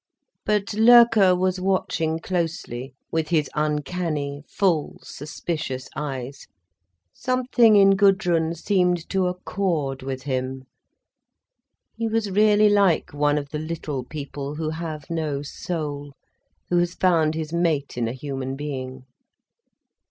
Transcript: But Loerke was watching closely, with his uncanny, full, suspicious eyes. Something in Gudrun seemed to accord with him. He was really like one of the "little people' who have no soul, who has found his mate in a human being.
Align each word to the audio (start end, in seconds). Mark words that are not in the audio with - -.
But 0.45 0.73
Loerke 0.73 1.37
was 1.37 1.59
watching 1.61 2.17
closely, 2.17 2.95
with 3.11 3.27
his 3.27 3.51
uncanny, 3.53 4.43
full, 4.49 4.97
suspicious 5.03 5.89
eyes. 5.95 6.47
Something 7.13 7.75
in 7.75 7.91
Gudrun 7.91 8.55
seemed 8.55 9.07
to 9.11 9.27
accord 9.27 10.01
with 10.01 10.23
him. 10.23 10.63
He 11.93 12.07
was 12.07 12.31
really 12.31 12.67
like 12.67 13.13
one 13.13 13.37
of 13.37 13.49
the 13.49 13.59
"little 13.59 14.03
people' 14.03 14.55
who 14.55 14.71
have 14.71 15.07
no 15.11 15.43
soul, 15.43 16.13
who 16.71 16.79
has 16.79 16.95
found 16.95 17.35
his 17.35 17.53
mate 17.53 17.95
in 17.95 18.07
a 18.07 18.13
human 18.13 18.55
being. 18.55 19.05